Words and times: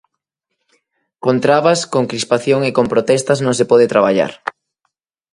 Con 1.23 1.35
trabas, 1.45 1.79
con 1.93 2.03
crispación 2.11 2.59
e 2.69 2.71
con 2.77 2.85
protestas 2.93 3.39
non 3.45 3.57
se 3.59 3.69
pode 3.71 3.91
traballar. 3.93 4.31